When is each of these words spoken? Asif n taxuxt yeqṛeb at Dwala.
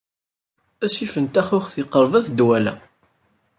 Asif 0.85 1.13
n 1.23 1.25
taxuxt 1.27 1.75
yeqṛeb 1.79 2.13
at 2.19 2.27
Dwala. 2.37 2.73